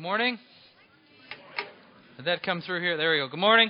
[0.00, 0.38] Good morning.
[2.16, 2.96] Did that come through here?
[2.96, 3.28] There we go.
[3.28, 3.68] Good morning.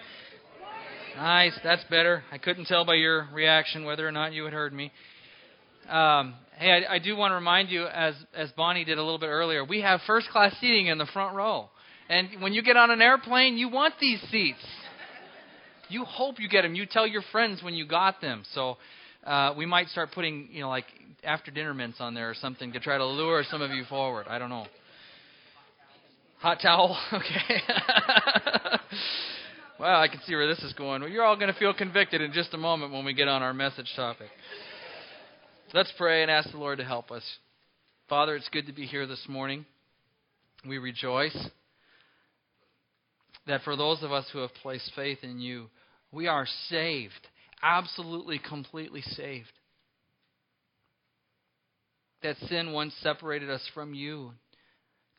[1.17, 1.59] Nice.
[1.65, 2.23] That's better.
[2.31, 4.93] I couldn't tell by your reaction whether or not you had heard me.
[5.89, 9.19] Um, hey, I, I do want to remind you, as as Bonnie did a little
[9.19, 11.69] bit earlier, we have first class seating in the front row.
[12.09, 14.65] And when you get on an airplane, you want these seats.
[15.89, 16.77] You hope you get them.
[16.77, 18.45] You tell your friends when you got them.
[18.55, 18.77] So
[19.25, 20.85] uh, we might start putting, you know, like
[21.25, 24.27] after dinner mints on there or something to try to lure some of you forward.
[24.29, 24.67] I don't know.
[26.41, 26.99] Hot towel?
[27.13, 27.63] Okay.
[29.79, 31.03] well, I can see where this is going.
[31.03, 33.43] Well, you're all going to feel convicted in just a moment when we get on
[33.43, 34.29] our message topic.
[35.75, 37.23] Let's pray and ask the Lord to help us.
[38.09, 39.67] Father, it's good to be here this morning.
[40.67, 41.37] We rejoice
[43.47, 45.67] that for those of us who have placed faith in you,
[46.11, 47.29] we are saved,
[47.63, 49.53] absolutely, completely saved.
[52.23, 54.33] That sin once separated us from you,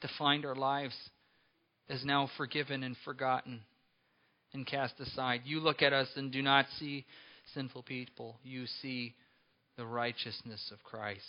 [0.02, 0.96] defined our lives
[1.90, 3.62] is now forgiven and forgotten
[4.54, 5.42] and cast aside.
[5.46, 7.06] You look at us and do not see
[7.54, 9.14] sinful people, you see
[9.78, 11.22] the righteousness of Christ.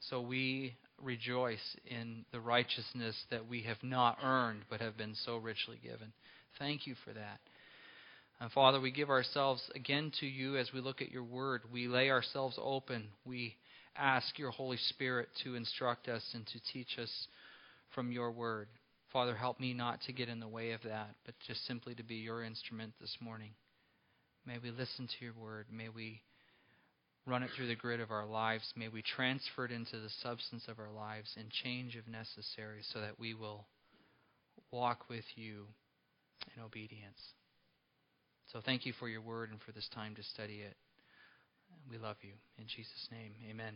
[0.00, 5.36] So we rejoice in the righteousness that we have not earned but have been so
[5.36, 6.12] richly given.
[6.58, 7.40] Thank you for that.
[8.40, 11.62] And Father, we give ourselves again to you as we look at your word.
[11.72, 13.08] We lay ourselves open.
[13.24, 13.56] We
[13.96, 17.28] ask your Holy Spirit to instruct us and to teach us
[17.94, 18.68] from your word.
[19.12, 22.02] Father, help me not to get in the way of that, but just simply to
[22.02, 23.50] be your instrument this morning.
[24.46, 25.66] May we listen to your word.
[25.72, 26.20] May we
[27.26, 28.72] run it through the grid of our lives.
[28.76, 33.00] May we transfer it into the substance of our lives and change if necessary so
[33.00, 33.66] that we will
[34.70, 35.64] walk with you
[36.56, 37.20] in obedience.
[38.52, 40.76] So thank you for your word and for this time to study it.
[41.90, 42.32] We love you.
[42.58, 43.72] In Jesus' name, amen.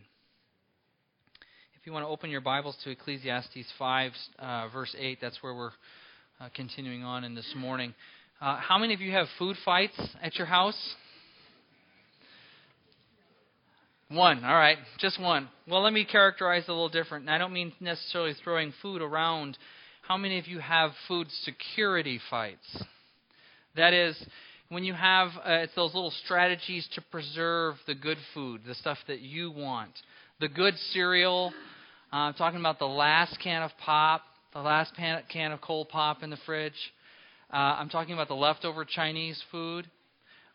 [1.80, 5.54] If you want to open your Bibles to Ecclesiastes 5, uh, verse 8, that's where
[5.54, 5.70] we're
[6.38, 7.94] uh, continuing on in this morning.
[8.38, 10.76] Uh, how many of you have food fights at your house?
[14.10, 15.48] One, all right, just one.
[15.66, 17.30] Well, let me characterize it a little different.
[17.30, 19.56] I don't mean necessarily throwing food around.
[20.02, 22.84] How many of you have food security fights?
[23.74, 24.22] That is,
[24.72, 28.96] when you have uh, it's those little strategies to preserve the good food, the stuff
[29.06, 29.90] that you want,
[30.40, 31.52] the good cereal.
[32.10, 34.22] Uh, I'm talking about the last can of pop,
[34.54, 36.72] the last pan, can of cold pop in the fridge.
[37.52, 39.84] Uh, I'm talking about the leftover Chinese food.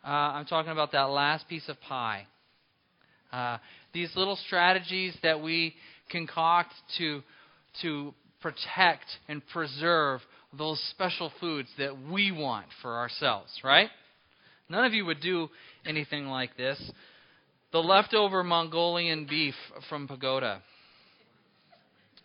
[0.04, 2.26] Uh, I'm talking about that last piece of pie.
[3.32, 3.58] Uh,
[3.94, 5.74] these little strategies that we
[6.10, 7.22] concoct to
[7.82, 8.12] to
[8.42, 10.20] protect and preserve
[10.56, 13.90] those special foods that we want for ourselves, right?
[14.68, 15.48] None of you would do
[15.86, 16.78] anything like this.
[17.72, 19.54] The leftover Mongolian beef
[19.88, 20.62] from Pagoda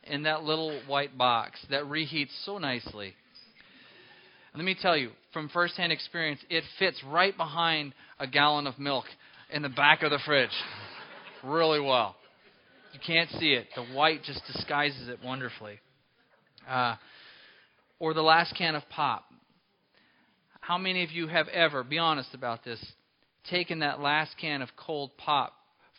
[0.04, 3.14] in that little white box that reheats so nicely.
[4.56, 9.06] Let me tell you, from firsthand experience, it fits right behind a gallon of milk
[9.52, 10.50] in the back of the fridge
[11.44, 12.16] really well.
[12.94, 13.68] You can't see it.
[13.76, 15.80] The white just disguises it wonderfully.
[16.70, 16.96] Uh,
[18.00, 19.24] or the last can of pop.
[20.64, 22.80] How many of you have ever, be honest about this,
[23.50, 25.52] taken that last can of cold pop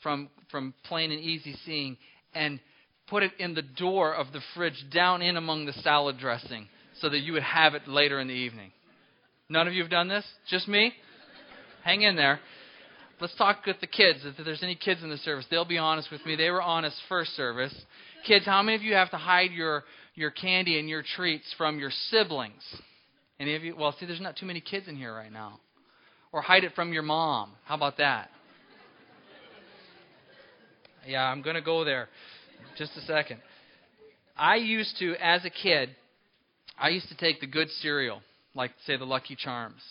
[0.03, 1.99] from, from plain and easy seeing
[2.35, 2.59] and
[3.07, 6.67] put it in the door of the fridge down in among the salad dressing
[6.99, 8.71] so that you would have it later in the evening?
[9.51, 10.25] None of you have done this?
[10.49, 10.95] Just me?
[11.85, 12.41] Hang in there.
[13.21, 14.21] Let's talk with the kids.
[14.25, 16.37] If there's any kids in the service, they'll be honest with me.
[16.37, 17.75] They were honest first service.
[18.27, 21.79] Kids, how many of you have to hide your, your candy and your treats from
[21.79, 22.63] your siblings?
[23.41, 23.75] Any of you?
[23.77, 25.59] Well, see, there's not too many kids in here right now.
[26.33, 27.53] Or hide it from your mom.
[27.65, 28.29] How about that?
[31.07, 32.09] Yeah, I'm going to go there.
[32.77, 33.41] Just a second.
[34.37, 35.91] I used to, as a kid,
[36.79, 38.21] I used to take the good cereal,
[38.55, 39.83] like, say, the Lucky Charms.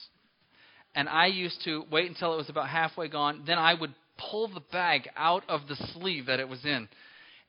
[0.95, 3.43] And I used to wait until it was about halfway gone.
[3.45, 6.87] Then I would pull the bag out of the sleeve that it was in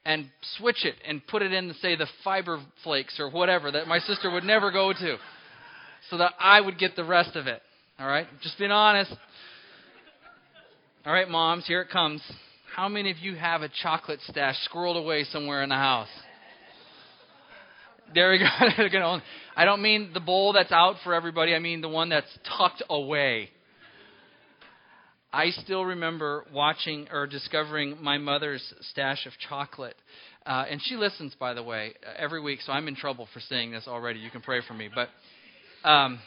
[0.05, 0.29] and
[0.59, 4.31] switch it and put it in, say, the fiber flakes or whatever that my sister
[4.31, 5.17] would never go to
[6.11, 7.61] so that I would get the rest of it.
[7.99, 8.27] All right?
[8.43, 9.15] Just being honest.
[11.07, 12.23] All right, moms, here it comes.
[12.75, 16.09] How many of you have a chocolate stash squirreled away somewhere in the house?
[18.15, 18.47] There we go.
[19.57, 21.55] I don't mean the bowl that's out for everybody.
[21.55, 22.27] I mean the one that's
[22.59, 23.51] tucked away.
[25.33, 28.63] I still remember watching or discovering my mother's
[28.93, 29.97] stash of chocolate.
[30.47, 33.73] Uh, and she listens, by the way, every week, so I'm in trouble for saying
[33.73, 34.21] this already.
[34.21, 34.89] You can pray for me.
[34.95, 35.09] But
[35.85, 36.19] um,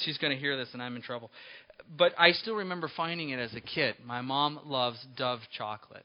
[0.00, 1.30] she's going to hear this, and I'm in trouble.
[1.96, 3.94] But I still remember finding it as a kid.
[4.04, 6.04] My mom loves Dove chocolate.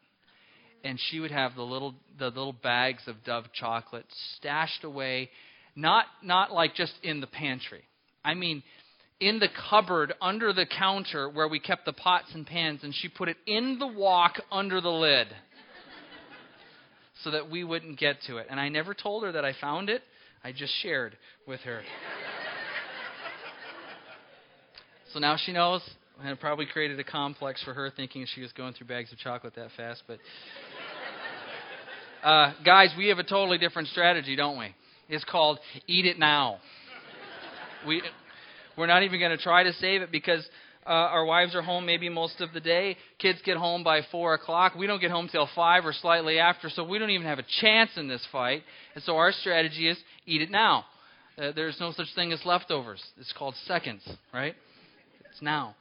[0.83, 4.05] and she would have the little the little bags of Dove chocolate
[4.37, 5.29] stashed away,
[5.75, 7.83] not not like just in the pantry.
[8.23, 8.63] I mean,
[9.19, 13.09] in the cupboard under the counter where we kept the pots and pans, and she
[13.09, 15.27] put it in the wok under the lid
[17.23, 18.47] so that we wouldn't get to it.
[18.49, 20.01] And I never told her that I found it.
[20.43, 21.17] I just shared
[21.47, 21.81] with her.
[25.13, 25.81] So now she knows.
[26.19, 29.17] And it probably created a complex for her thinking she was going through bags of
[29.17, 30.03] chocolate that fast.
[30.07, 30.19] But
[32.23, 34.75] uh, guys, we have a totally different strategy, don't we?
[35.09, 36.57] It's called eat it now.
[37.87, 38.01] We
[38.77, 40.47] we're not even going to try to save it because
[40.85, 42.97] uh, our wives are home maybe most of the day.
[43.19, 44.73] Kids get home by 4 o'clock.
[44.75, 47.45] We don't get home till 5 or slightly after, so we don't even have a
[47.61, 48.63] chance in this fight.
[48.95, 50.85] And so our strategy is eat it now.
[51.37, 53.03] Uh, there's no such thing as leftovers.
[53.19, 54.55] It's called seconds, right?
[55.33, 55.75] It's now.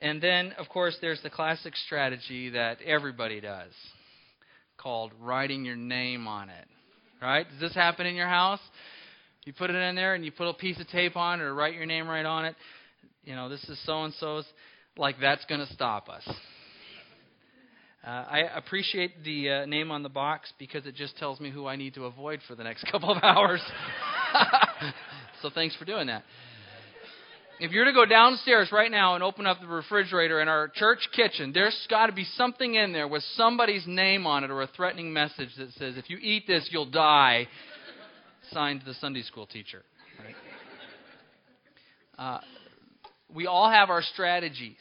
[0.00, 3.72] And then, of course, there's the classic strategy that everybody does
[4.76, 6.66] called writing your name on it.
[7.20, 7.48] Right?
[7.50, 8.60] Does this happen in your house?
[9.44, 11.52] You put it in there and you put a piece of tape on it or
[11.52, 12.54] write your name right on it
[13.28, 14.46] you know, this is so and so's,
[14.96, 16.26] like that's going to stop us.
[18.02, 21.66] Uh, I appreciate the uh, name on the box because it just tells me who
[21.66, 23.60] I need to avoid for the next couple of hours.
[25.42, 26.22] so thanks for doing that.
[27.60, 31.00] If you're to go downstairs right now and open up the refrigerator in our church
[31.14, 34.68] kitchen, there's got to be something in there with somebody's name on it or a
[34.68, 37.48] threatening message that says, if you eat this, you'll die.
[38.52, 39.82] Signed the Sunday school teacher.
[40.24, 40.34] Right?
[42.16, 42.40] Uh,
[43.34, 44.78] we all have our strategies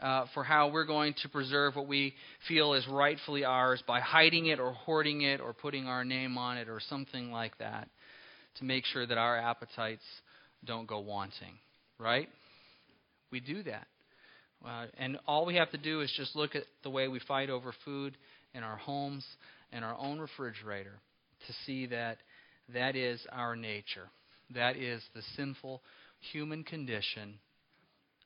[0.00, 2.14] uh, for how we're going to preserve what we
[2.48, 6.58] feel is rightfully ours by hiding it or hoarding it or putting our name on
[6.58, 7.88] it or something like that
[8.56, 10.02] to make sure that our appetites
[10.64, 11.56] don't go wanting.
[11.98, 12.28] Right?
[13.30, 13.86] We do that.
[14.64, 17.50] Uh, and all we have to do is just look at the way we fight
[17.50, 18.16] over food
[18.54, 19.24] in our homes
[19.72, 20.98] and our own refrigerator
[21.46, 22.18] to see that
[22.72, 24.08] that is our nature.
[24.54, 25.82] That is the sinful
[26.32, 27.34] human condition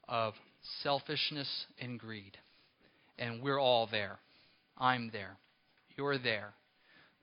[0.09, 0.35] of
[0.82, 1.49] selfishness
[1.81, 2.37] and greed.
[3.19, 4.19] And we're all there.
[4.76, 5.37] I'm there.
[5.97, 6.53] You're there.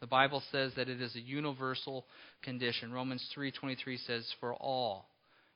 [0.01, 2.05] The Bible says that it is a universal
[2.43, 2.91] condition.
[2.91, 5.07] Romans 3:23 says for all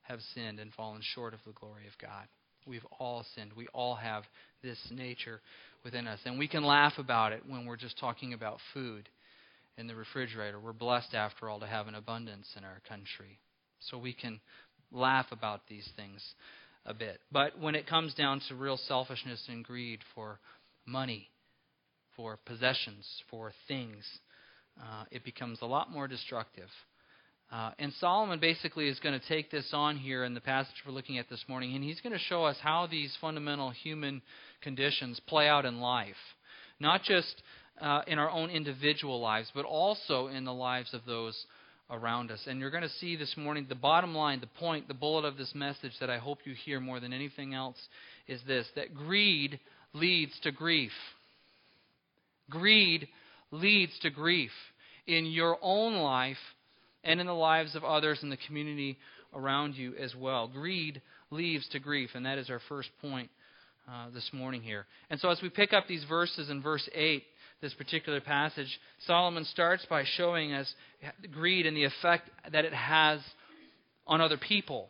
[0.09, 2.27] have sinned and fallen short of the glory of God.
[2.67, 3.51] We've all sinned.
[3.55, 4.23] We all have
[4.61, 5.39] this nature
[5.83, 6.19] within us.
[6.25, 9.07] And we can laugh about it when we're just talking about food
[9.77, 10.59] in the refrigerator.
[10.59, 13.39] We're blessed, after all, to have an abundance in our country.
[13.79, 14.41] So we can
[14.91, 16.21] laugh about these things
[16.85, 17.19] a bit.
[17.31, 20.39] But when it comes down to real selfishness and greed for
[20.85, 21.29] money,
[22.15, 24.03] for possessions, for things,
[24.79, 26.69] uh, it becomes a lot more destructive.
[27.51, 30.93] Uh, and Solomon basically is going to take this on here in the passage we're
[30.93, 34.21] looking at this morning, and he's going to show us how these fundamental human
[34.61, 36.15] conditions play out in life.
[36.79, 37.41] Not just
[37.81, 41.45] uh, in our own individual lives, but also in the lives of those
[41.89, 42.39] around us.
[42.45, 45.37] And you're going to see this morning the bottom line, the point, the bullet of
[45.37, 47.77] this message that I hope you hear more than anything else
[48.27, 49.59] is this that greed
[49.93, 50.91] leads to grief.
[52.47, 53.07] Greed
[53.51, 54.51] leads to grief
[55.07, 56.37] in your own life
[57.03, 58.97] and in the lives of others in the community
[59.33, 60.47] around you as well.
[60.47, 61.01] Greed
[61.31, 63.29] leads to grief, and that is our first point
[63.87, 64.85] uh, this morning here.
[65.09, 67.23] And so as we pick up these verses in verse 8,
[67.61, 70.71] this particular passage, Solomon starts by showing us
[71.33, 73.19] greed and the effect that it has
[74.07, 74.89] on other people.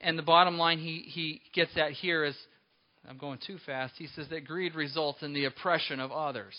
[0.00, 2.36] And the bottom line he, he gets at here is
[3.08, 3.94] I'm going too fast.
[3.96, 6.54] He says that greed results in the oppression of others.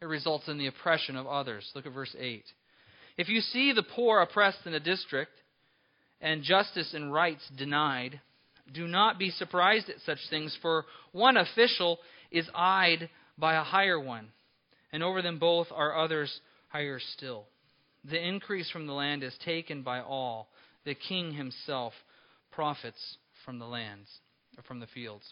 [0.00, 1.68] It results in the oppression of others.
[1.74, 2.44] Look at verse 8.
[3.16, 5.32] If you see the poor oppressed in a district
[6.20, 8.20] and justice and rights denied,
[8.72, 11.98] do not be surprised at such things, for one official
[12.30, 14.28] is eyed by a higher one,
[14.92, 17.46] and over them both are others higher still.
[18.04, 20.48] The increase from the land is taken by all.
[20.84, 21.92] The king himself
[22.50, 24.08] profits from the lands,
[24.56, 25.24] or from the fields.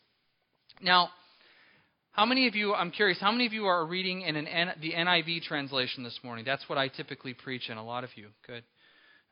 [0.81, 1.11] Now,
[2.13, 4.93] how many of you, I'm curious, how many of you are reading in an, the
[4.93, 6.45] NIV translation this morning?
[6.45, 8.29] That's what I typically preach in, a lot of you.
[8.47, 8.63] Good.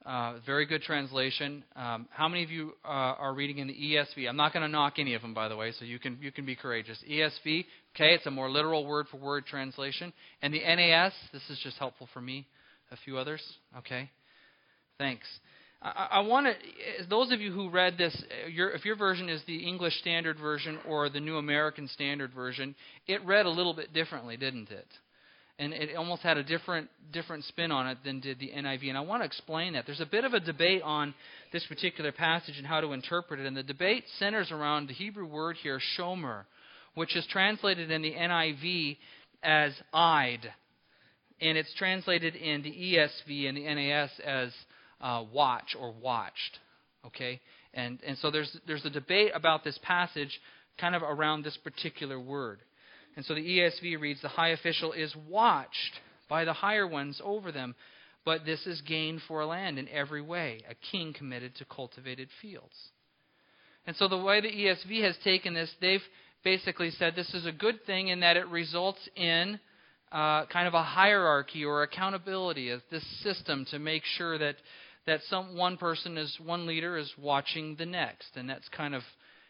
[0.07, 1.63] Uh, very good translation.
[1.77, 4.27] Um, how many of you uh, are reading in the ESV?
[4.27, 6.33] I'm not going to knock any of them, by the way, so you can you
[6.33, 6.97] can be courageous.
[7.07, 10.11] ESV, okay, it's a more literal word for word translation.
[10.41, 12.47] And the NAS, this is just helpful for me.
[12.93, 13.43] A few others,
[13.77, 14.09] okay.
[14.97, 15.27] Thanks.
[15.83, 17.07] I, I want to.
[17.09, 20.39] Those of you who read this, uh, your, if your version is the English Standard
[20.39, 22.75] Version or the New American Standard Version,
[23.07, 24.87] it read a little bit differently, didn't it?
[25.61, 28.89] and it almost had a different different spin on it than did the NIV.
[28.89, 29.85] And I want to explain that.
[29.85, 31.15] There's a bit of a debate on
[31.53, 35.27] this particular passage and how to interpret it, and the debate centers around the Hebrew
[35.27, 36.45] word here, shomer,
[36.95, 38.97] which is translated in the NIV
[39.43, 40.51] as eyed.
[41.43, 44.53] And it's translated in the ESV and the NAS as
[45.01, 46.59] uh, watch or watched.
[47.07, 47.41] Okay?
[47.75, 50.41] And, and so there's, there's a debate about this passage
[50.79, 52.61] kind of around this particular word.
[53.17, 57.53] And so the ESV reads, The high official is watched by the higher ones over
[57.53, 57.75] them,
[58.25, 62.29] but this is gain for a land in every way, a king committed to cultivated
[62.41, 62.75] fields.
[63.87, 66.03] And so the way the ESV has taken this, they've
[66.45, 69.59] basically said this is a good thing in that it results in
[70.13, 74.57] uh, kind of a hierarchy or accountability of this system to make sure that
[75.11, 79.03] that some one person is one leader is watching the next, and that's kind of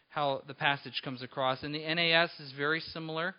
[0.09, 1.61] how the passage comes across.
[1.61, 3.35] And the NAS is very similar.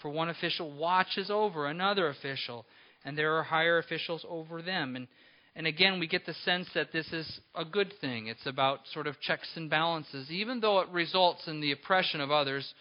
[0.00, 2.64] For one official watches over another official,
[3.04, 4.94] and there are higher officials over them.
[4.94, 5.08] And
[5.56, 8.28] and again, we get the sense that this is a good thing.
[8.28, 10.30] It's about sort of checks and balances.
[10.30, 12.72] Even though it results in the oppression of others,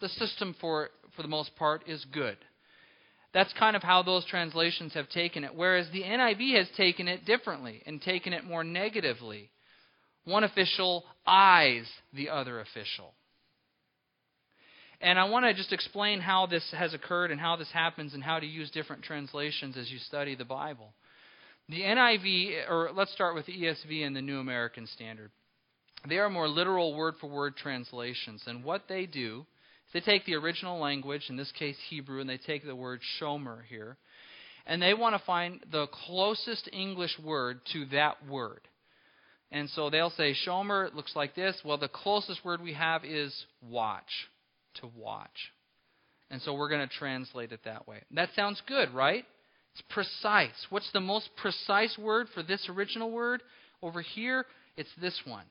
[0.00, 2.36] the system for for the most part is good.
[3.32, 5.54] That's kind of how those translations have taken it.
[5.54, 9.50] Whereas the NIV has taken it differently and taken it more negatively.
[10.24, 13.14] One official eyes the other official.
[15.00, 18.22] And I want to just explain how this has occurred and how this happens and
[18.22, 20.92] how to use different translations as you study the Bible.
[21.68, 25.30] The NIV, or let's start with the ESV and the New American Standard.
[26.08, 28.42] They are more literal word for word translations.
[28.46, 29.46] And what they do
[29.92, 33.64] they take the original language, in this case Hebrew, and they take the word shomer
[33.68, 33.96] here,
[34.66, 38.60] and they want to find the closest English word to that word.
[39.52, 41.56] And so they'll say, shomer looks like this.
[41.64, 43.34] Well, the closest word we have is
[43.68, 44.28] watch,
[44.80, 45.52] to watch.
[46.30, 48.02] And so we're going to translate it that way.
[48.12, 49.24] That sounds good, right?
[49.72, 50.66] It's precise.
[50.70, 53.42] What's the most precise word for this original word?
[53.82, 55.46] Over here, it's this one.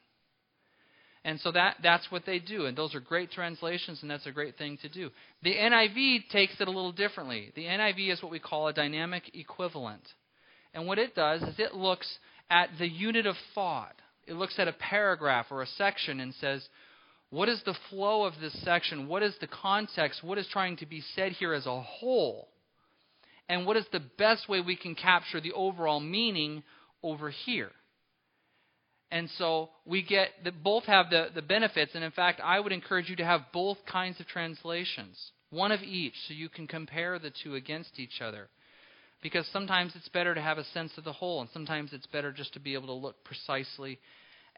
[1.25, 2.65] And so that, that's what they do.
[2.65, 5.09] And those are great translations, and that's a great thing to do.
[5.43, 7.51] The NIV takes it a little differently.
[7.55, 10.07] The NIV is what we call a dynamic equivalent.
[10.73, 12.07] And what it does is it looks
[12.49, 13.95] at the unit of thought.
[14.27, 16.65] It looks at a paragraph or a section and says,
[17.31, 19.07] what is the flow of this section?
[19.07, 20.23] What is the context?
[20.23, 22.47] What is trying to be said here as a whole?
[23.47, 26.63] And what is the best way we can capture the overall meaning
[27.03, 27.71] over here?
[29.11, 31.91] And so we get that both have the, the benefits.
[31.95, 35.81] And in fact, I would encourage you to have both kinds of translations, one of
[35.81, 38.49] each, so you can compare the two against each other.
[39.21, 42.31] Because sometimes it's better to have a sense of the whole, and sometimes it's better
[42.31, 43.99] just to be able to look precisely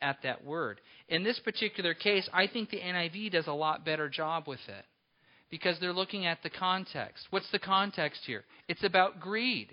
[0.01, 0.81] at that word.
[1.07, 4.85] In this particular case, I think the NIV does a lot better job with it
[5.49, 7.27] because they're looking at the context.
[7.29, 8.43] What's the context here?
[8.67, 9.69] It's about greed.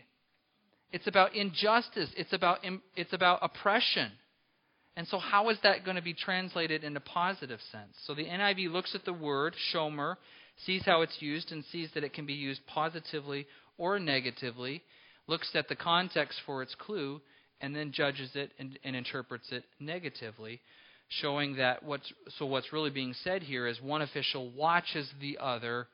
[0.90, 2.10] It's about injustice.
[2.16, 2.60] It's about
[2.96, 4.12] it's about oppression.
[4.98, 7.96] And so, how is that going to be translated in a positive sense?
[8.04, 10.16] So, the NIV looks at the word, shomer,
[10.66, 14.82] sees how it's used, and sees that it can be used positively or negatively,
[15.28, 17.20] looks at the context for its clue,
[17.60, 20.60] and then judges it and, and interprets it negatively,
[21.20, 25.86] showing that what's, so what's really being said here is one official watches the other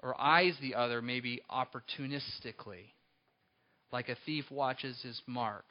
[0.00, 2.92] or eyes the other maybe opportunistically,
[3.90, 5.64] like a thief watches his mark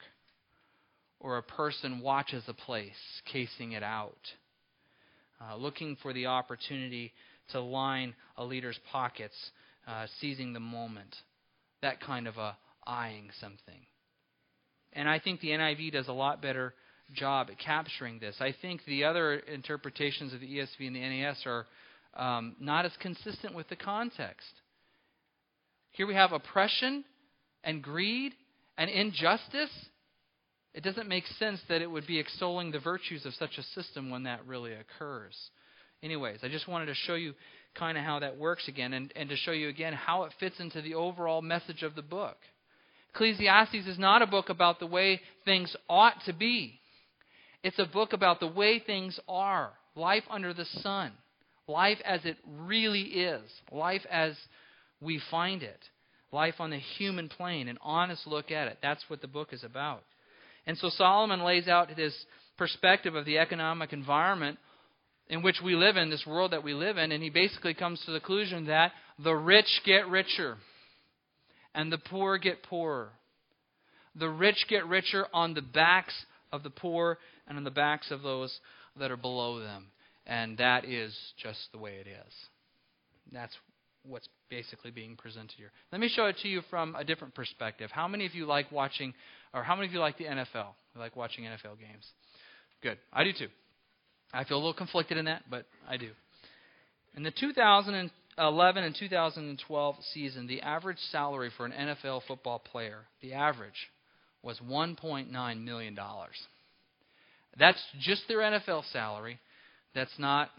[1.26, 2.94] or a person watches a place,
[3.32, 4.14] casing it out,
[5.40, 7.12] uh, looking for the opportunity
[7.50, 9.34] to line a leader's pockets,
[9.88, 11.16] uh, seizing the moment.
[11.82, 12.56] That kind of a
[12.86, 13.80] eyeing something.
[14.92, 16.74] And I think the NIV does a lot better
[17.12, 18.36] job at capturing this.
[18.38, 21.66] I think the other interpretations of the ESV and the NAS are
[22.14, 24.46] um, not as consistent with the context.
[25.90, 27.04] Here we have oppression
[27.64, 28.32] and greed
[28.78, 29.70] and injustice
[30.76, 34.10] it doesn't make sense that it would be extolling the virtues of such a system
[34.10, 35.34] when that really occurs.
[36.02, 37.32] Anyways, I just wanted to show you
[37.74, 40.60] kind of how that works again and, and to show you again how it fits
[40.60, 42.36] into the overall message of the book.
[43.14, 46.78] Ecclesiastes is not a book about the way things ought to be.
[47.62, 51.12] It's a book about the way things are, life under the sun,
[51.66, 53.42] life as it really is,
[53.72, 54.36] life as
[55.00, 55.80] we find it,
[56.32, 58.76] life on the human plane, an honest look at it.
[58.82, 60.02] That's what the book is about.
[60.66, 62.14] And so Solomon lays out this
[62.58, 64.58] perspective of the economic environment
[65.28, 68.00] in which we live in, this world that we live in, and he basically comes
[68.04, 70.56] to the conclusion that the rich get richer
[71.74, 73.10] and the poor get poorer.
[74.14, 76.14] The rich get richer on the backs
[76.52, 78.56] of the poor and on the backs of those
[78.98, 79.86] that are below them.
[80.26, 82.32] And that is just the way it is.
[83.32, 83.54] That's
[84.08, 85.70] what's basically being presented here.
[85.92, 87.90] Let me show it to you from a different perspective.
[87.92, 89.14] How many of you like watching,
[89.52, 90.74] or how many of you like the NFL?
[90.94, 92.06] You like watching NFL games?
[92.82, 92.98] Good.
[93.12, 93.48] I do too.
[94.32, 96.10] I feel a little conflicted in that, but I do.
[97.16, 103.32] In the 2011 and 2012 season, the average salary for an NFL football player, the
[103.32, 103.90] average,
[104.42, 105.98] was $1.9 million.
[107.58, 109.38] That's just their NFL salary.
[109.94, 110.50] That's not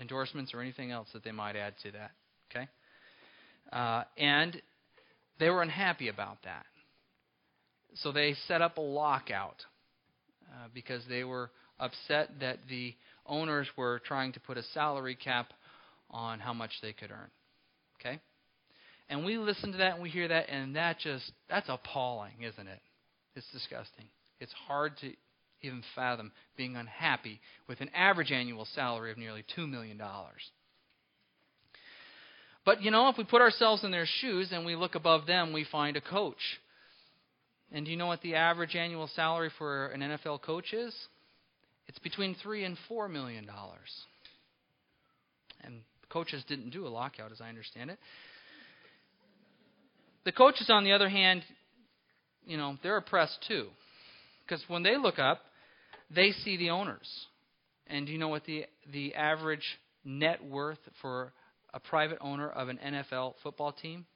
[0.00, 2.12] endorsements or anything else that they might add to that.
[2.50, 2.68] Okay?
[3.72, 4.60] Uh, and
[5.38, 6.64] they were unhappy about that.
[7.94, 9.64] So they set up a lockout
[10.52, 12.94] uh, because they were upset that the
[13.26, 15.52] owners were trying to put a salary cap
[16.10, 17.30] on how much they could earn.
[18.00, 18.20] Okay?
[19.08, 22.66] And we listen to that and we hear that, and that just, that's appalling, isn't
[22.66, 22.80] it?
[23.34, 24.06] It's disgusting.
[24.40, 25.12] It's hard to
[25.62, 30.00] even fathom being unhappy with an average annual salary of nearly $2 million.
[32.66, 35.52] But, you know, if we put ourselves in their shoes and we look above them,
[35.52, 36.60] we find a coach.
[37.72, 40.94] And do you know what the average annual salary for an NFL coach is?
[41.86, 44.04] It's between three and four million dollars.
[45.62, 47.98] And coaches didn't do a lockout, as I understand it.
[50.24, 51.42] The coaches, on the other hand,
[52.44, 53.68] you know, they're oppressed too.
[54.44, 55.38] Because when they look up,
[56.12, 57.08] they see the owners.
[57.86, 59.64] And do you know what the the average
[60.04, 61.32] net worth for
[61.76, 64.06] a private owner of an NFL football team?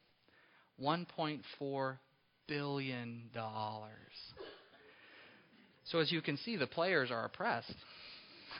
[0.82, 1.98] 1.4
[2.48, 3.92] billion dollars.
[5.84, 7.74] So as you can see, the players are oppressed.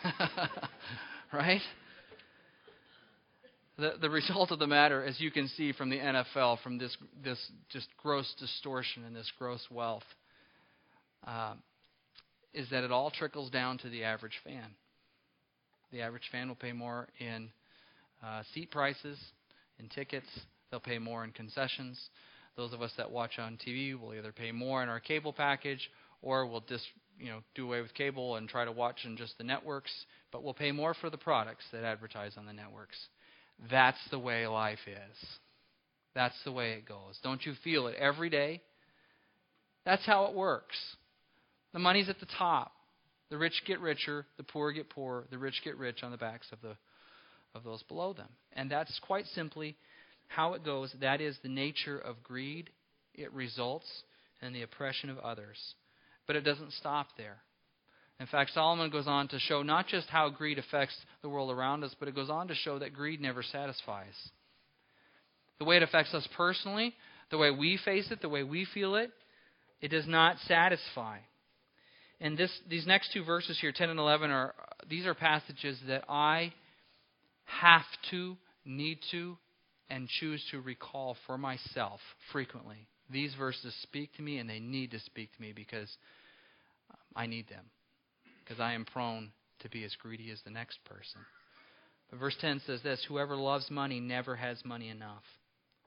[1.33, 1.63] right?
[3.79, 6.95] The, the result of the matter, as you can see from the NFL, from this,
[7.25, 7.39] this
[7.73, 10.03] just gross distortion and this gross wealth,
[11.27, 11.55] uh,
[12.53, 14.75] is that it all trickles down to the average fan.
[15.91, 17.51] The average fan will pay more in
[18.25, 19.19] uh, seat prices,
[19.79, 20.29] and tickets.
[20.71, 22.01] They'll pay more in concessions.
[22.57, 25.91] Those of us that watch on TV will either pay more in our cable package
[26.23, 26.85] or we'll just
[27.19, 29.91] you know do away with cable and try to watch in just the networks,
[30.33, 32.97] but we'll pay more for the products that advertise on the networks.
[33.71, 35.27] That's the way life is.
[36.15, 37.19] That's the way it goes.
[37.23, 38.63] Don't you feel it every day?
[39.85, 40.77] That's how it works.
[41.73, 42.73] The money's at the top.
[43.31, 46.49] The rich get richer, the poor get poorer, the rich get rich on the backs
[46.53, 46.77] of the
[47.55, 48.29] of those below them.
[48.53, 49.77] And that's quite simply
[50.29, 50.95] how it goes.
[51.01, 52.71] That is the nature of greed.
[53.15, 53.87] It results
[54.43, 55.59] in the oppression of others.
[56.27, 57.39] But it doesn't stop there.
[58.21, 61.83] In fact, Solomon goes on to show not just how greed affects the world around
[61.85, 64.15] us, but it goes on to show that greed never satisfies.
[65.59, 66.95] The way it affects us personally,
[67.31, 69.11] the way we face it, the way we feel it,
[69.81, 71.19] it does not satisfy.
[72.21, 74.55] And this, these next two verses here, 10 and 11, are
[74.89, 76.53] these are passages that I
[77.61, 79.37] have to, need to,
[79.89, 82.01] and choose to recall for myself
[82.33, 82.87] frequently.
[83.11, 85.89] These verses speak to me, and they need to speak to me because
[86.91, 87.65] um, I need them
[88.51, 91.21] because I am prone to be as greedy as the next person.
[92.11, 95.23] But verse 10 says this Whoever loves money never has money enough.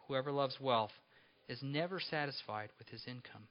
[0.07, 0.91] Whoever loves wealth
[1.49, 3.47] is never satisfied with his income.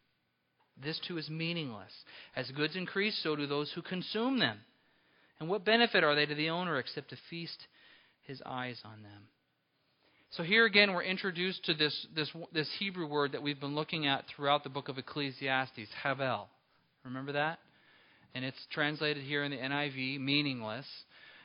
[0.83, 1.93] This too is meaningless.
[2.35, 4.59] As goods increase, so do those who consume them.
[5.39, 7.67] And what benefit are they to the owner except to feast
[8.27, 9.29] his eyes on them?
[10.31, 14.07] So here again, we're introduced to this, this, this Hebrew word that we've been looking
[14.07, 16.49] at throughout the book of Ecclesiastes, havel.
[17.05, 17.59] Remember that?
[18.35, 20.87] and it's translated here in the NIV, meaningless.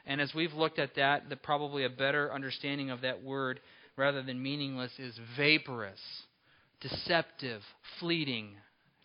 [0.05, 3.59] And as we've looked at that, the, probably a better understanding of that word
[3.97, 5.99] rather than meaningless is vaporous,
[6.81, 7.61] deceptive,
[7.99, 8.55] fleeting,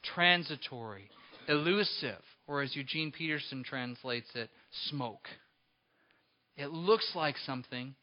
[0.02, 1.10] transitory,
[1.48, 4.50] elusive, or as Eugene Peterson translates it,
[4.90, 5.26] smoke.
[6.56, 7.94] It looks like something,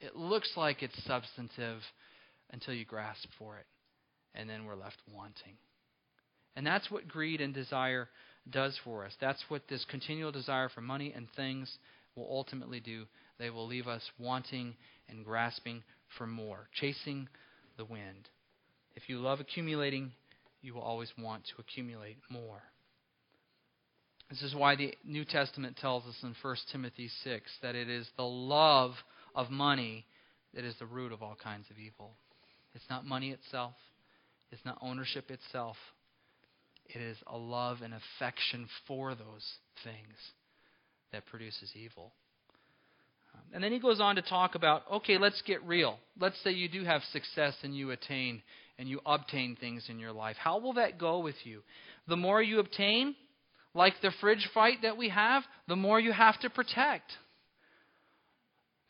[0.00, 1.80] it looks like it's substantive
[2.50, 3.66] until you grasp for it,
[4.34, 5.56] and then we're left wanting.
[6.56, 8.08] And that's what greed and desire
[8.48, 9.12] does for us.
[9.20, 11.78] That's what this continual desire for money and things
[12.16, 13.04] will ultimately do.
[13.38, 14.74] They will leave us wanting
[15.08, 15.82] and grasping
[16.18, 17.28] for more, chasing
[17.76, 18.28] the wind.
[18.96, 20.12] If you love accumulating,
[20.62, 22.62] you will always want to accumulate more.
[24.30, 28.08] This is why the New Testament tells us in 1 Timothy 6 that it is
[28.16, 28.92] the love
[29.34, 30.06] of money
[30.54, 32.12] that is the root of all kinds of evil.
[32.72, 33.74] It's not money itself,
[34.52, 35.76] it's not ownership itself,
[36.86, 39.44] it is a love and affection for those
[39.82, 40.14] things
[41.12, 42.12] that produces evil.
[43.34, 45.98] Um, and then he goes on to talk about okay, let's get real.
[46.20, 48.42] Let's say you do have success and you attain
[48.78, 50.36] and you obtain things in your life.
[50.38, 51.62] How will that go with you?
[52.06, 53.14] The more you obtain,
[53.74, 57.12] like the fridge fight that we have, the more you have to protect.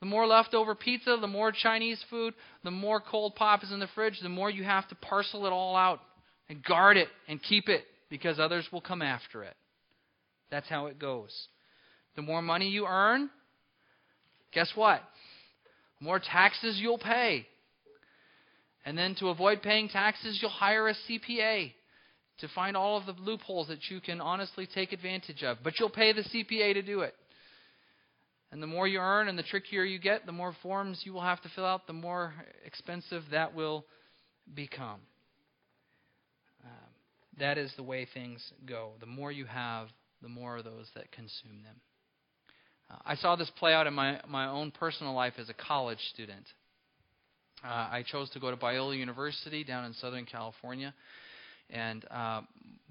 [0.01, 2.33] The more leftover pizza, the more Chinese food,
[2.65, 5.51] the more cold pop is in the fridge, the more you have to parcel it
[5.51, 6.01] all out
[6.49, 9.55] and guard it and keep it because others will come after it.
[10.51, 11.49] That's how it goes.
[12.17, 13.29] The more money you earn,
[14.53, 15.03] guess what?
[16.01, 17.47] the more taxes you'll pay.
[18.85, 21.73] And then to avoid paying taxes, you'll hire a CPA
[22.41, 25.59] to find all of the loopholes that you can honestly take advantage of.
[25.63, 27.15] But you'll pay the CPA to do it.
[28.53, 31.23] And the more you earn and the trickier you get, the more forms you will
[31.23, 33.85] have to fill out, the more expensive that will
[34.55, 35.01] become.
[36.65, 36.91] Um,
[37.39, 38.93] that is the way things go.
[38.99, 39.89] The more you have,
[40.21, 41.77] the more are those that consume them.
[42.91, 46.01] Uh, I saw this play out in my, my own personal life as a college
[46.13, 46.47] student.
[47.65, 50.95] Uh, I chose to go to Biola University down in Southern California,
[51.73, 52.43] and uh,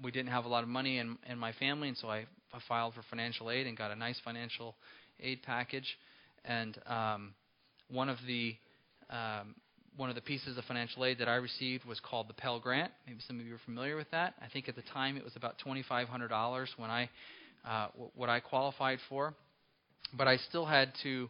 [0.02, 2.58] we didn't have a lot of money in, in my family, and so I, I
[2.68, 4.74] filed for financial aid and got a nice financial
[5.20, 5.86] aid package.
[6.44, 7.34] And um,
[7.90, 8.56] one of the
[9.10, 9.54] um,
[9.96, 12.92] one of the pieces of financial aid that I received was called the Pell Grant.
[13.06, 14.34] Maybe some of you are familiar with that.
[14.40, 17.10] I think at the time it was about $2,500 when I
[17.68, 19.34] uh, w- what I qualified for
[20.16, 21.28] but I still had to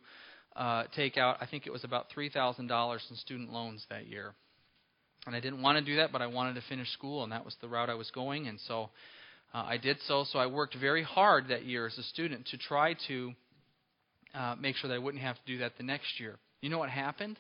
[0.56, 4.34] uh, take out, I think it was about $3,000 in student loans that year.
[5.26, 7.44] And I didn't want to do that, but I wanted to finish school, and that
[7.44, 8.48] was the route I was going.
[8.48, 8.90] And so
[9.52, 10.24] uh, I did so.
[10.24, 13.32] So I worked very hard that year as a student to try to
[14.34, 16.36] uh, make sure that I wouldn't have to do that the next year.
[16.62, 17.36] You know what happened?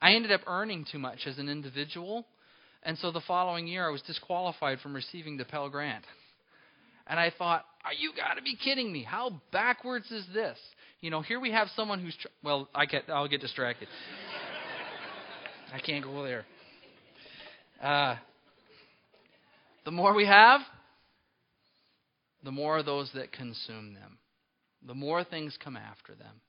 [0.00, 2.24] I ended up earning too much as an individual,
[2.82, 6.04] and so the following year I was disqualified from receiving the Pell Grant.
[7.06, 9.02] And I thought, are you got to be kidding me?
[9.02, 10.58] How backwards is this?
[11.00, 13.88] You know, here we have someone who's tr- well, I get I'll get distracted.
[15.74, 16.44] I can't go there.
[17.82, 18.16] Uh,
[19.84, 20.60] the more we have,
[22.44, 24.18] the more those that consume them.
[24.86, 26.40] The more things come after them.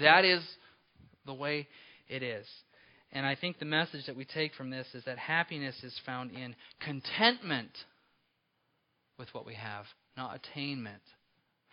[0.00, 0.42] That is
[1.26, 1.68] the way
[2.08, 2.46] it is.
[3.12, 6.32] And I think the message that we take from this is that happiness is found
[6.32, 7.70] in contentment
[9.18, 11.02] with what we have, not attainment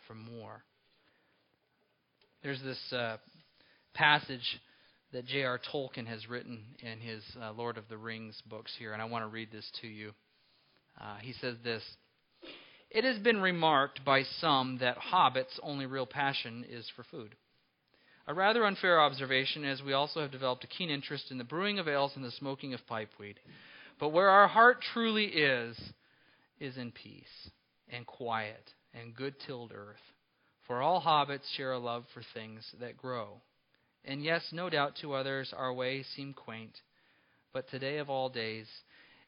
[0.08, 0.64] for more.
[2.42, 3.18] There's this uh,
[3.94, 4.60] passage
[5.14, 5.60] that J.R.
[5.72, 9.24] Tolkien has written in his uh, Lord of the Rings books here, and I want
[9.24, 10.12] to read this to you.
[11.00, 11.84] Uh, he says this
[12.90, 17.36] It has been remarked by some that hobbits' only real passion is for food.
[18.28, 21.78] A rather unfair observation, as we also have developed a keen interest in the brewing
[21.78, 23.36] of ales and the smoking of pipeweed.
[24.00, 25.80] But where our heart truly is,
[26.60, 27.50] is in peace
[27.90, 30.02] and quiet and good tilled earth.
[30.68, 33.42] For all hobbits share a love for things that grow.
[34.06, 36.80] And yes, no doubt to others our way seem quaint,
[37.54, 38.68] but today of all days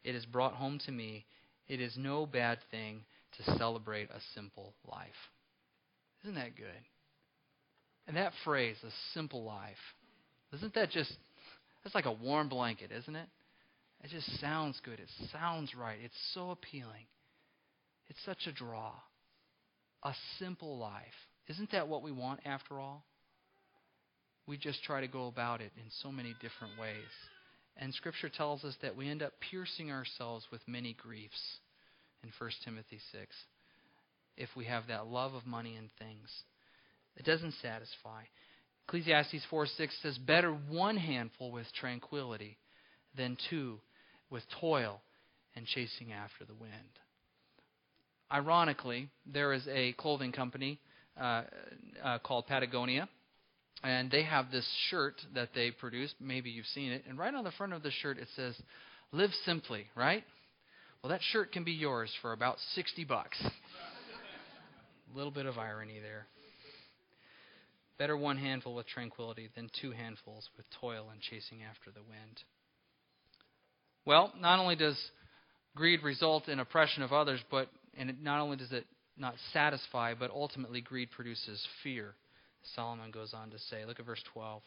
[0.04, 1.26] it is brought home to me
[1.68, 3.04] it is no bad thing
[3.38, 5.10] to celebrate a simple life.
[6.24, 6.66] Isn't that good?
[8.08, 9.76] And that phrase, a simple life,
[10.54, 11.14] isn't that just,
[11.84, 13.28] that's like a warm blanket, isn't it?
[14.04, 15.00] It just sounds good.
[15.00, 15.98] It sounds right.
[16.02, 17.06] It's so appealing.
[18.08, 18.94] It's such a draw.
[20.04, 21.04] A simple life.
[21.48, 23.04] Isn't that what we want after all?
[24.48, 27.12] We just try to go about it in so many different ways.
[27.76, 31.60] And Scripture tells us that we end up piercing ourselves with many griefs
[32.24, 33.36] in 1 Timothy 6
[34.38, 36.30] if we have that love of money and things.
[37.18, 38.24] It doesn't satisfy.
[38.88, 42.58] Ecclesiastes 4 6 says, Better one handful with tranquility
[43.16, 43.80] than two
[44.30, 45.02] with toil
[45.56, 46.72] and chasing after the wind.
[48.32, 50.80] Ironically, there is a clothing company
[51.20, 51.44] uh,
[52.04, 53.10] uh, called Patagonia,
[53.84, 56.14] and they have this shirt that they produce.
[56.20, 57.04] Maybe you've seen it.
[57.08, 58.56] And right on the front of the shirt, it says,
[59.12, 60.24] Live simply, right?
[61.02, 63.38] Well, that shirt can be yours for about 60 bucks.
[63.42, 63.52] A
[65.16, 66.28] little bit of irony there.
[67.98, 72.44] Better one handful with tranquility than two handfuls with toil and chasing after the wind.
[74.06, 74.98] Well, not only does
[75.76, 78.86] greed result in oppression of others, but and it, not only does it
[79.18, 82.14] not satisfy, but ultimately greed produces fear.
[82.76, 84.62] Solomon goes on to say, look at verse 12.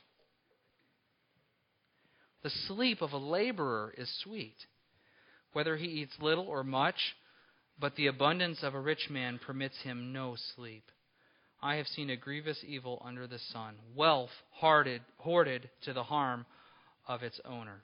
[2.42, 4.56] The sleep of a laborer is sweet,
[5.52, 7.16] whether he eats little or much,
[7.78, 10.84] but the abundance of a rich man permits him no sleep.
[11.62, 16.46] I have seen a grievous evil under the sun, wealth hoarded, hoarded to the harm
[17.06, 17.82] of its owner.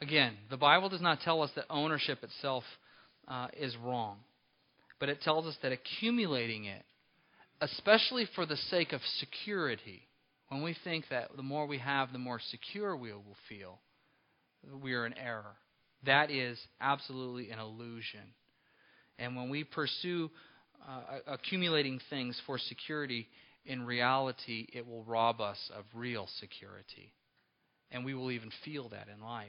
[0.00, 2.64] Again, the Bible does not tell us that ownership itself
[3.26, 4.18] uh, is wrong.
[5.00, 6.84] But it tells us that accumulating it,
[7.60, 10.02] especially for the sake of security,
[10.48, 13.80] when we think that the more we have, the more secure we will feel,
[14.82, 15.56] we are in error.
[16.06, 18.20] That is absolutely an illusion.
[19.18, 20.30] And when we pursue
[20.88, 23.28] uh, accumulating things for security,
[23.66, 27.12] in reality, it will rob us of real security.
[27.90, 29.48] And we will even feel that in life.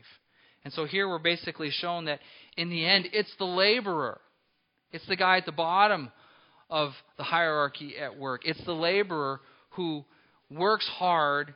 [0.64, 2.20] And so here we're basically shown that
[2.58, 4.20] in the end, it's the laborer.
[4.92, 6.12] It's the guy at the bottom
[6.70, 8.42] of the hierarchy at work.
[8.46, 10.06] It's the laborer who
[10.50, 11.54] works hard,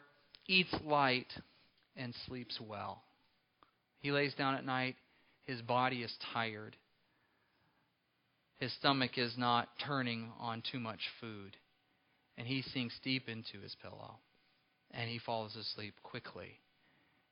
[0.47, 1.31] eats light,
[1.95, 3.03] and sleeps well.
[3.99, 4.95] He lays down at night,
[5.45, 6.75] his body is tired.
[8.57, 11.57] His stomach is not turning on too much food.
[12.37, 14.15] And he sinks deep into his pillow.
[14.91, 16.59] And he falls asleep quickly.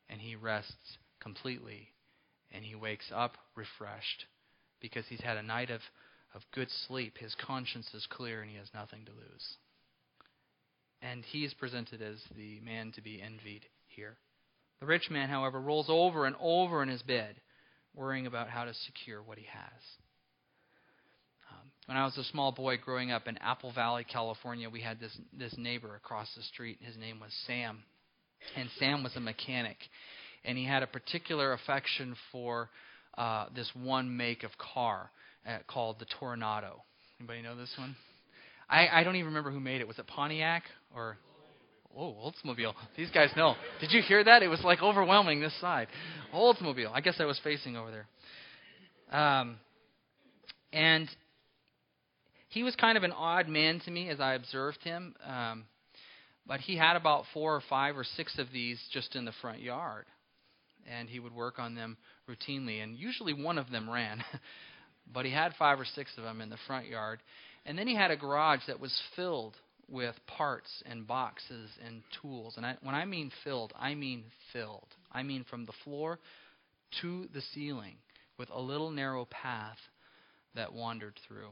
[0.09, 1.89] And he rests completely.
[2.51, 4.25] And he wakes up refreshed
[4.81, 5.79] because he's had a night of,
[6.33, 7.17] of good sleep.
[7.17, 9.57] His conscience is clear and he has nothing to lose.
[11.01, 14.17] And he is presented as the man to be envied here.
[14.79, 17.35] The rich man, however, rolls over and over in his bed,
[17.95, 19.81] worrying about how to secure what he has.
[21.51, 24.99] Um, when I was a small boy growing up in Apple Valley, California, we had
[24.99, 26.79] this this neighbor across the street.
[26.81, 27.83] His name was Sam,
[28.55, 29.77] and Sam was a mechanic,
[30.45, 32.69] and he had a particular affection for
[33.17, 35.11] uh, this one make of car
[35.47, 36.81] uh, called the Toronado.
[37.19, 37.95] Anybody know this one?
[38.69, 39.87] I, I don't even remember who made it.
[39.87, 40.63] Was it Pontiac
[40.95, 41.17] or
[41.97, 42.73] Oh, Oldsmobile.
[42.95, 43.55] These guys know.
[43.79, 44.43] Did you hear that?
[44.43, 45.87] It was like overwhelming this side.
[46.33, 46.91] Oldsmobile.
[46.93, 49.19] I guess I was facing over there.
[49.19, 49.57] Um,
[50.71, 51.09] and
[52.49, 55.15] he was kind of an odd man to me as I observed him.
[55.25, 55.65] Um,
[56.47, 59.59] but he had about four or five or six of these just in the front
[59.59, 60.05] yard.
[60.89, 62.81] And he would work on them routinely.
[62.81, 64.23] And usually one of them ran.
[65.13, 67.19] but he had five or six of them in the front yard.
[67.65, 69.55] And then he had a garage that was filled
[69.87, 72.55] with parts and boxes and tools.
[72.57, 74.87] And I, when I mean filled, I mean filled.
[75.11, 76.19] I mean from the floor
[77.01, 77.95] to the ceiling
[78.37, 79.77] with a little narrow path
[80.55, 81.49] that wandered through.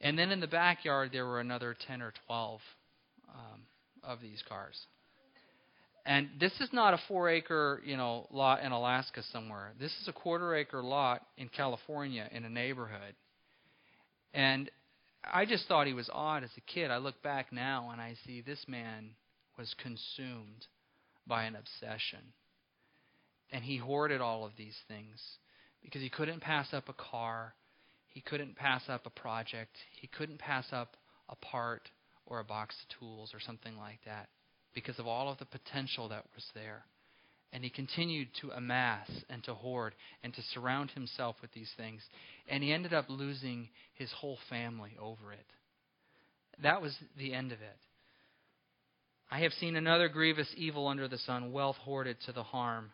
[0.00, 2.60] And then in the backyard, there were another 10 or 12
[3.34, 3.60] um,
[4.02, 4.78] of these cars.
[6.08, 9.74] And this is not a four acre, you know, lot in Alaska somewhere.
[9.78, 13.14] This is a quarter acre lot in California in a neighborhood.
[14.32, 14.70] And
[15.22, 16.90] I just thought he was odd as a kid.
[16.90, 19.10] I look back now and I see this man
[19.58, 20.66] was consumed
[21.26, 22.32] by an obsession.
[23.52, 25.20] And he hoarded all of these things
[25.82, 27.52] because he couldn't pass up a car,
[28.06, 30.96] he couldn't pass up a project, he couldn't pass up
[31.28, 31.90] a part
[32.24, 34.30] or a box of tools or something like that
[34.74, 36.84] because of all of the potential that was there.
[37.52, 42.02] And he continued to amass and to hoard and to surround himself with these things.
[42.48, 45.46] And he ended up losing his whole family over it.
[46.62, 47.76] That was the end of it.
[49.30, 52.90] I have seen another grievous evil under the sun, wealth hoarded to the harm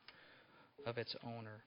[0.86, 1.62] of its owner.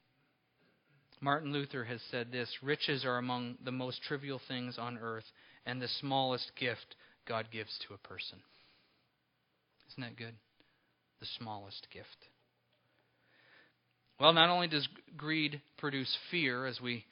[1.19, 5.23] Martin Luther has said this riches are among the most trivial things on earth
[5.65, 6.95] and the smallest gift
[7.27, 8.39] God gives to a person.
[9.89, 10.35] Isn't that good?
[11.19, 12.27] The smallest gift.
[14.19, 17.05] Well, not only does greed produce fear as we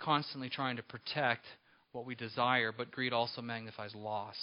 [0.00, 1.44] constantly trying to protect
[1.92, 4.36] what we desire, but greed also magnifies loss.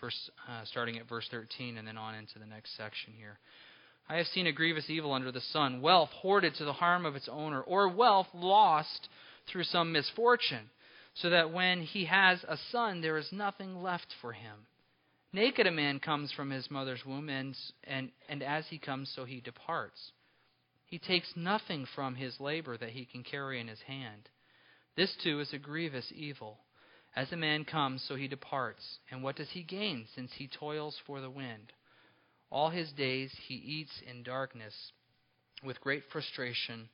[0.00, 3.38] First, uh, starting at verse 13 and then on into the next section here.
[4.08, 7.16] I have seen a grievous evil under the sun, wealth hoarded to the harm of
[7.16, 9.08] its owner, or wealth lost
[9.50, 10.70] through some misfortune,
[11.14, 14.66] so that when he has a son, there is nothing left for him.
[15.32, 19.24] Naked a man comes from his mother's womb, and, and, and as he comes, so
[19.24, 20.12] he departs.
[20.86, 24.30] He takes nothing from his labor that he can carry in his hand.
[24.96, 26.58] This too is a grievous evil.
[27.14, 28.98] As a man comes, so he departs.
[29.10, 31.72] And what does he gain, since he toils for the wind?
[32.50, 34.92] All his days he eats in darkness,
[35.62, 36.88] with great frustration,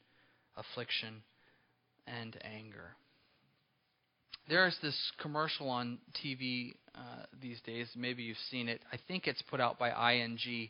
[0.57, 1.23] affliction,
[2.07, 2.97] and anger.
[4.48, 7.88] There is this commercial on TV uh, these days.
[7.96, 8.80] Maybe you've seen it.
[8.92, 10.68] I think it's put out by ING.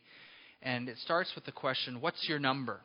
[0.63, 2.81] And it starts with the question, What's your number?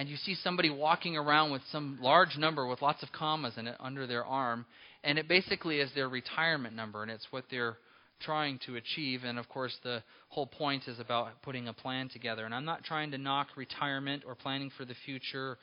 [0.00, 3.66] and you see somebody walking around with some large number with lots of commas in
[3.66, 4.64] it under their arm,
[5.04, 7.76] and it basically is their retirement number, and it's what they're
[8.18, 9.24] trying to achieve.
[9.24, 12.46] And of course, the whole point is about putting a plan together.
[12.46, 15.58] And I'm not trying to knock retirement or planning for the future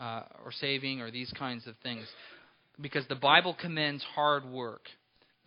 [0.00, 2.06] uh, or saving or these kinds of things,
[2.80, 4.82] because the Bible commends hard work.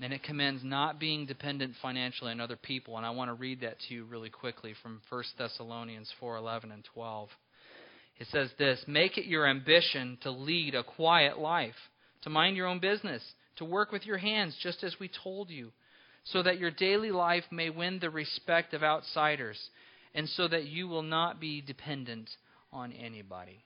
[0.01, 2.95] And it commends not being dependent financially on other people.
[2.95, 6.85] And I want to read that to you really quickly from 1 Thessalonians 4:11 and
[6.85, 7.29] 12.
[8.17, 11.75] It says this Make it your ambition to lead a quiet life,
[12.21, 13.23] to mind your own business,
[13.57, 15.71] to work with your hands, just as we told you,
[16.23, 19.69] so that your daily life may win the respect of outsiders,
[20.13, 22.29] and so that you will not be dependent
[22.71, 23.63] on anybody.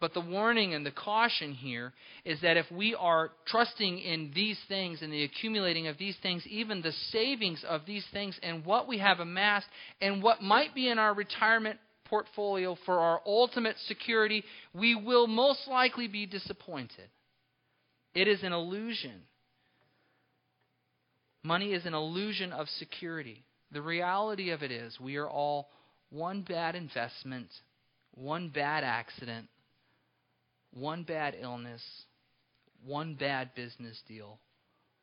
[0.00, 1.92] But the warning and the caution here
[2.24, 6.46] is that if we are trusting in these things and the accumulating of these things,
[6.46, 9.66] even the savings of these things and what we have amassed
[10.00, 14.42] and what might be in our retirement portfolio for our ultimate security,
[14.74, 17.08] we will most likely be disappointed.
[18.14, 19.22] It is an illusion.
[21.44, 23.44] Money is an illusion of security.
[23.70, 25.68] The reality of it is, we are all
[26.08, 27.48] one bad investment,
[28.14, 29.46] one bad accident,
[30.72, 31.82] one bad illness,
[32.84, 34.38] one bad business deal,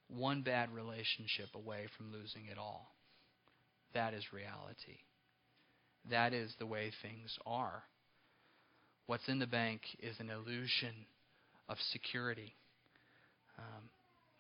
[0.10, 2.92] one bad relationship away from losing it all.
[3.94, 5.00] That is reality.
[6.10, 7.84] That is the way things are.
[9.08, 10.94] What's in the bank is an illusion
[11.70, 12.56] of security.
[13.58, 13.90] Um,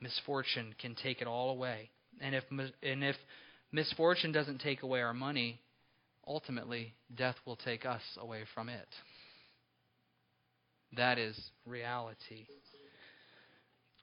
[0.01, 1.89] misfortune can take it all away.
[2.21, 3.15] And if, and if
[3.71, 5.59] misfortune doesn't take away our money,
[6.25, 8.87] ultimately, death will take us away from it.
[10.95, 12.45] That is reality.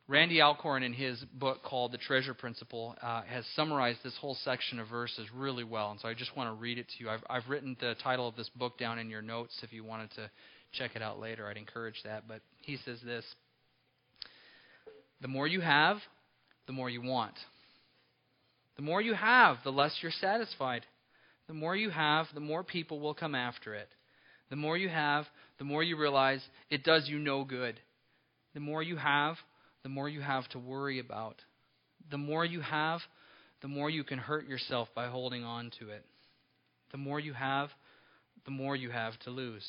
[0.06, 4.78] Randy Alcorn, in his book called The Treasure Principle, uh, has summarized this whole section
[4.78, 5.92] of verses really well.
[5.92, 7.08] And so I just want to read it to you.
[7.08, 10.10] I've, I've written the title of this book down in your notes if you wanted
[10.16, 10.30] to
[10.72, 11.48] check it out later.
[11.48, 12.28] I'd encourage that.
[12.28, 13.24] But he says this
[15.22, 15.96] The more you have,
[16.66, 17.34] the more you want.
[18.76, 20.84] The more you have, the less you're satisfied.
[21.46, 23.88] The more you have, the more people will come after it.
[24.54, 25.26] The more you have,
[25.58, 26.40] the more you realize
[26.70, 27.80] it does you no good.
[28.54, 29.34] The more you have,
[29.82, 31.42] the more you have to worry about.
[32.12, 33.00] The more you have,
[33.62, 36.04] the more you can hurt yourself by holding on to it.
[36.92, 37.70] The more you have,
[38.44, 39.66] the more you have to lose.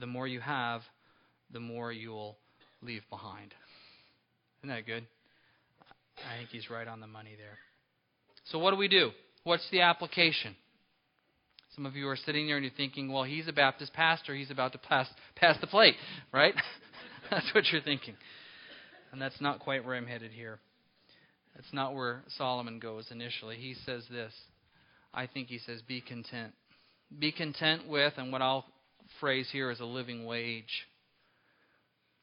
[0.00, 0.80] The more you have,
[1.52, 2.36] the more you'll
[2.82, 3.54] leave behind.
[4.64, 5.06] Isn't that good?
[6.28, 7.58] I think he's right on the money there.
[8.46, 9.12] So, what do we do?
[9.44, 10.56] What's the application?
[11.74, 14.34] Some of you are sitting there and you're thinking, well, he's a Baptist pastor.
[14.34, 15.94] He's about to pass, pass the plate,
[16.32, 16.54] right?
[17.30, 18.14] that's what you're thinking.
[19.10, 20.58] And that's not quite where I'm headed here.
[21.56, 23.56] That's not where Solomon goes initially.
[23.56, 24.32] He says this.
[25.14, 26.52] I think he says, be content.
[27.18, 28.64] Be content with, and what I'll
[29.20, 30.86] phrase here is a living wage.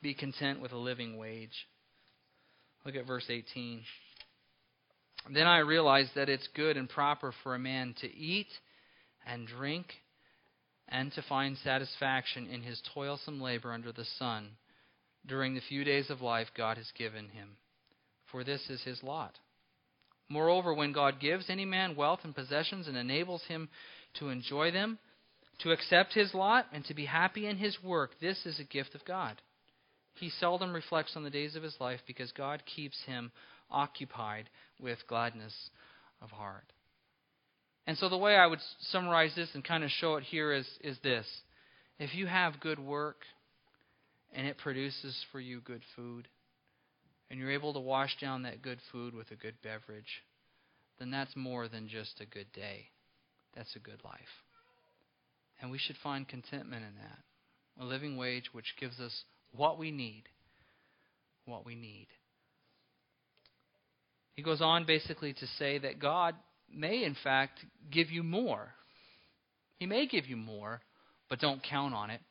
[0.01, 1.67] Be content with a living wage.
[2.85, 3.81] Look at verse 18.
[5.33, 8.47] Then I realized that it's good and proper for a man to eat
[9.29, 9.85] and drink
[10.87, 14.49] and to find satisfaction in his toilsome labor under the sun
[15.25, 17.49] during the few days of life God has given him.
[18.31, 19.35] For this is his lot.
[20.29, 23.69] Moreover, when God gives any man wealth and possessions and enables him
[24.19, 24.99] to enjoy them,
[25.59, 28.95] to accept his lot, and to be happy in his work, this is a gift
[28.95, 29.41] of God.
[30.15, 33.31] He seldom reflects on the days of his life because God keeps him
[33.71, 35.53] occupied with gladness
[36.21, 36.71] of heart.
[37.89, 38.59] And so the way I would
[38.91, 41.25] summarize this and kind of show it here is, is this.
[41.97, 43.23] If you have good work
[44.31, 46.27] and it produces for you good food,
[47.31, 50.21] and you're able to wash down that good food with a good beverage,
[50.99, 52.85] then that's more than just a good day.
[53.55, 54.19] That's a good life.
[55.59, 57.83] And we should find contentment in that.
[57.83, 59.23] A living wage which gives us
[59.55, 60.25] what we need.
[61.45, 62.05] What we need.
[64.35, 66.35] He goes on basically to say that God
[66.73, 67.59] may, in fact,
[67.91, 68.69] give you more.
[69.77, 70.81] He may give you more,
[71.29, 72.21] but don't count on it.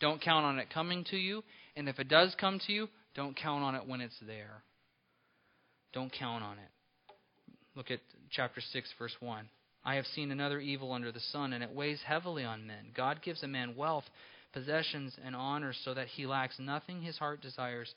[0.00, 1.42] Don't count on it coming to you.
[1.76, 4.62] And if it does come to you, don't count on it when it's there.
[5.92, 7.14] Don't count on it.
[7.76, 9.48] Look at chapter 6, verse 1.
[9.84, 12.86] I have seen another evil under the sun, and it weighs heavily on men.
[12.96, 14.04] God gives a man wealth,
[14.52, 17.92] possessions, and honor so that he lacks nothing his heart desires,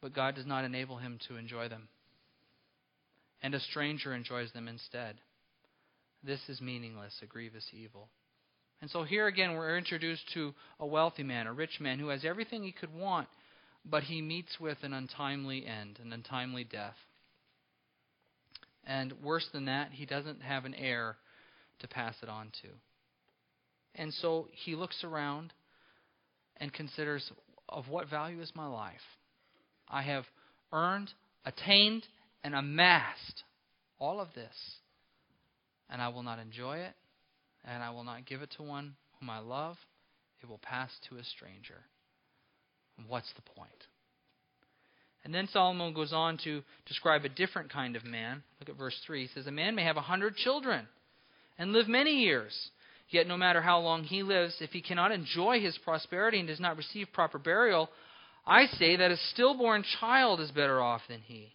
[0.00, 1.88] but God does not enable him to enjoy them
[3.42, 5.16] and a stranger enjoys them instead.
[6.22, 8.08] This is meaningless, a grievous evil.
[8.80, 12.24] And so here again, we're introduced to a wealthy man, a rich man, who has
[12.24, 13.28] everything he could want,
[13.84, 16.96] but he meets with an untimely end, an untimely death.
[18.84, 21.16] And worse than that, he doesn't have an heir
[21.80, 22.68] to pass it on to.
[23.94, 25.52] And so he looks around
[26.58, 27.30] and considers
[27.68, 28.94] of what value is my life?
[29.88, 30.24] I have
[30.72, 31.12] earned,
[31.44, 32.04] attained,
[32.48, 33.44] and amassed
[33.98, 34.54] all of this,
[35.90, 36.94] and I will not enjoy it,
[37.62, 39.76] and I will not give it to one whom I love.
[40.42, 41.74] It will pass to a stranger.
[43.06, 43.84] what's the point?
[45.24, 48.42] And then Solomon goes on to describe a different kind of man.
[48.60, 49.26] Look at verse 3.
[49.26, 50.88] He says, A man may have a hundred children
[51.58, 52.70] and live many years.
[53.10, 56.60] Yet, no matter how long he lives, if he cannot enjoy his prosperity and does
[56.60, 57.90] not receive proper burial,
[58.46, 61.52] I say that a stillborn child is better off than he.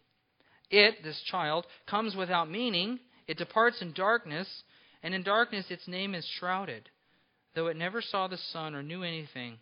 [0.70, 2.99] It, this child, comes without meaning.
[3.28, 4.47] It departs in darkness,
[5.01, 6.89] and in darkness its name is shrouded.
[7.55, 9.59] Though it never saw the sun or knew anything,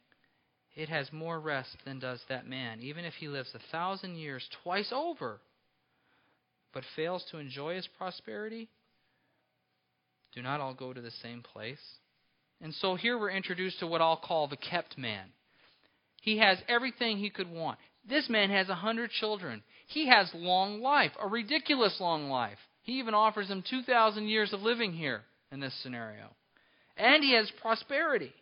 [0.76, 4.48] it has more rest than does that man, even if he lives a thousand years
[4.64, 5.42] twice over,
[6.74, 8.70] but fails to enjoy his prosperity.
[10.34, 11.82] Do not all go to the same place?
[12.62, 15.28] And so here we're introduced to what I'll call the kept man.
[16.22, 19.64] He has everything he could want This man has a hundred children.
[19.88, 22.58] He has long life, a ridiculous long life.
[22.84, 25.22] He even offers him 2,000 years of living here
[25.52, 26.30] in this scenario.
[26.98, 28.34] And he has prosperity.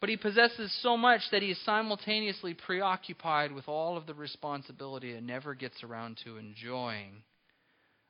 [0.00, 5.12] But he possesses so much that he is simultaneously preoccupied with all of the responsibility
[5.14, 7.22] and never gets around to enjoying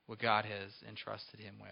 [0.07, 1.71] what God has entrusted him with.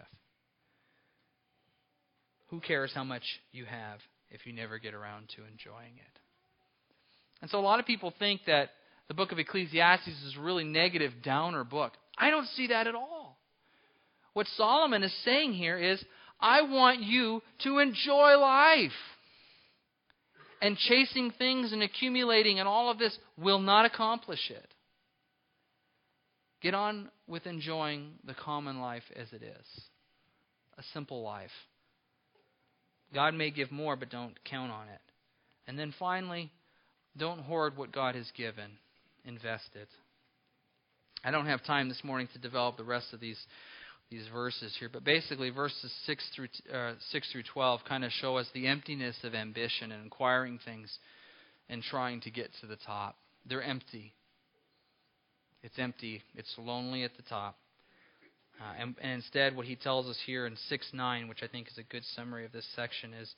[2.47, 3.99] Who cares how much you have
[4.29, 6.19] if you never get around to enjoying it?
[7.41, 8.69] And so a lot of people think that
[9.07, 11.93] the book of Ecclesiastes is a really negative, downer book.
[12.17, 13.37] I don't see that at all.
[14.33, 16.03] What Solomon is saying here is,
[16.39, 18.91] I want you to enjoy life.
[20.61, 24.67] And chasing things and accumulating and all of this will not accomplish it.
[26.61, 29.81] Get on with enjoying the common life as it is
[30.77, 31.51] a simple life.
[33.13, 35.01] God may give more, but don't count on it.
[35.67, 36.51] And then finally,
[37.17, 38.71] don't hoard what God has given,
[39.23, 39.87] invest it.
[41.23, 43.39] I don't have time this morning to develop the rest of these
[44.11, 48.37] these verses here, but basically verses six through uh, six through twelve kind of show
[48.37, 50.95] us the emptiness of ambition and acquiring things
[51.69, 53.17] and trying to get to the top.
[53.47, 54.13] They're empty.
[55.63, 56.21] It's empty.
[56.35, 57.57] It's lonely at the top.
[58.61, 61.67] Uh, and, and instead, what he tells us here in 6 9, which I think
[61.67, 63.33] is a good summary of this section, is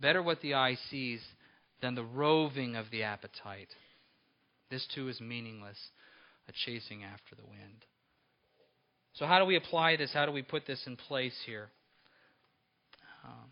[0.00, 1.20] better what the eye sees
[1.82, 3.68] than the roving of the appetite.
[4.70, 5.78] This too is meaningless,
[6.48, 7.84] a chasing after the wind.
[9.14, 10.12] So, how do we apply this?
[10.12, 11.68] How do we put this in place here?
[13.24, 13.50] Um,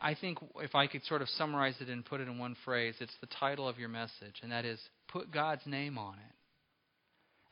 [0.00, 2.94] I think if I could sort of summarize it and put it in one phrase,
[3.00, 6.33] it's the title of your message, and that is put God's name on it.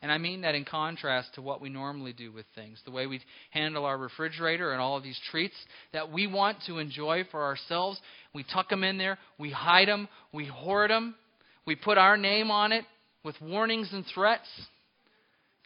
[0.03, 3.07] And I mean that in contrast to what we normally do with things, the way
[3.07, 5.55] we handle our refrigerator and all of these treats
[5.93, 8.01] that we want to enjoy for ourselves.
[8.35, 11.15] We tuck them in there, we hide them, we hoard them,
[11.67, 12.85] we put our name on it
[13.25, 14.49] with warnings and threats,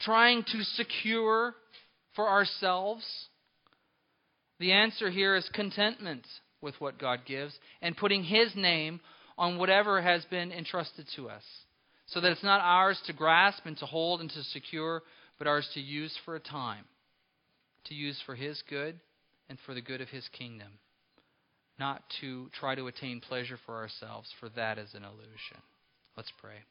[0.01, 1.55] trying to secure
[2.15, 3.03] for ourselves.
[4.59, 6.27] The answer here is contentment
[6.61, 8.99] with what God gives and putting His name
[9.35, 11.43] on whatever has been entrusted to us
[12.07, 15.03] so that it's not ours to grasp and to hold and to secure,
[15.37, 16.85] but ours to use for a time,
[17.85, 18.99] to use for His good
[19.49, 20.79] and for the good of His kingdom,
[21.77, 25.61] not to try to attain pleasure for ourselves, for that is an illusion.
[26.15, 26.63] Let's pray.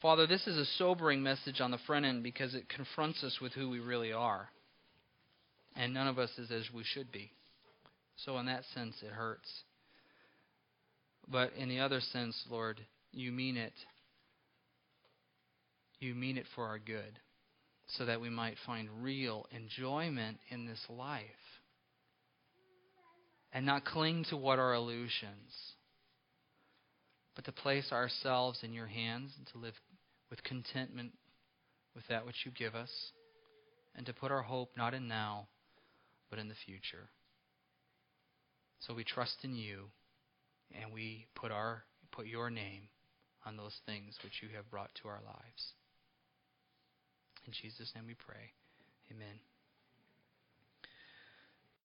[0.00, 3.52] Father, this is a sobering message on the front end because it confronts us with
[3.52, 4.48] who we really are.
[5.76, 7.32] And none of us is as we should be.
[8.16, 9.48] So, in that sense, it hurts.
[11.28, 12.80] But in the other sense, Lord,
[13.12, 13.72] you mean it.
[16.00, 17.18] You mean it for our good,
[17.96, 21.22] so that we might find real enjoyment in this life
[23.52, 25.74] and not cling to what are illusions,
[27.36, 29.74] but to place ourselves in your hands and to live
[30.28, 31.12] with contentment
[31.94, 32.90] with that which you give us,
[33.94, 35.46] and to put our hope not in now,
[36.28, 37.08] but in the future.
[38.80, 39.84] So we trust in you
[40.72, 42.88] and we put our put your name
[43.46, 45.72] on those things which you have brought to our lives.
[47.46, 48.52] In Jesus' name we pray.
[49.10, 49.53] Amen.